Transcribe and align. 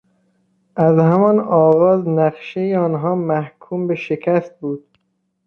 از 0.75 0.97
همان 0.99 1.39
آغاز 1.39 2.07
نقشهی 2.07 2.75
آنها 2.75 3.15
محکوم 3.15 3.87
به 3.87 3.95
شکست 3.95 4.59
بود. 4.59 4.97